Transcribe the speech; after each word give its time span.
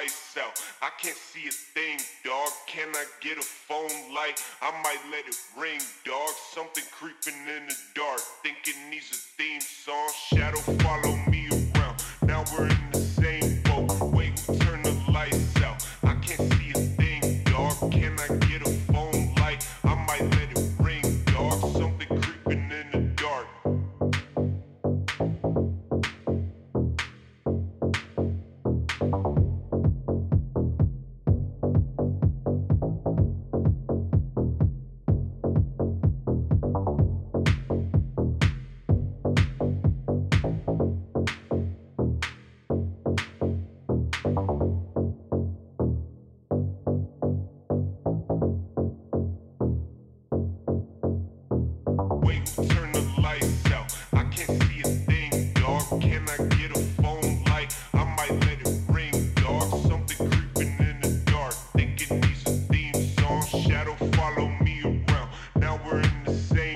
lights 0.00 0.36
out. 0.38 0.58
I 0.80 0.90
can't 0.98 1.16
see 1.16 1.46
a 1.48 1.50
thing, 1.50 1.98
dog. 2.24 2.48
Can 2.66 2.88
I 2.94 3.04
get 3.20 3.36
a 3.36 3.42
phone 3.42 4.14
light? 4.14 4.42
I 4.62 4.70
might 4.82 5.00
let 5.10 5.26
it 5.26 5.36
ring, 5.58 5.80
dog. 6.04 6.30
Something 6.54 6.84
creeping 6.90 7.38
in 7.46 7.66
the 7.68 7.76
dark. 7.94 8.20
Thinking 8.42 8.78
needs 8.90 9.10
a 9.10 9.20
theme 9.36 9.60
song. 9.60 10.10
Shadow 10.32 10.60
follow 10.82 11.16
me 11.28 11.48
around. 11.50 12.02
Now 12.22 12.44
we're 12.52 12.68
in 12.68 12.90
the 12.92 13.00
same 13.00 13.60
boat. 13.62 13.92
Wait, 14.14 14.36
turned 14.60 14.84
the 14.86 14.96
lights 15.12 15.60
out? 15.62 15.86
I 16.02 16.14
can't 16.14 16.50
see 16.54 16.70
a 16.70 16.80
thing, 16.96 17.42
dog. 17.44 17.92
Can 17.92 18.18
I 18.18 18.28
Shadow 63.50 63.96
follow 64.14 64.48
me 64.62 64.80
around. 64.84 65.28
Now 65.56 65.80
we're 65.84 66.00
in 66.00 66.24
the 66.24 66.34
same 66.34 66.69